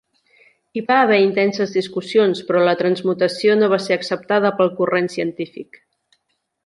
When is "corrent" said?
4.81-5.11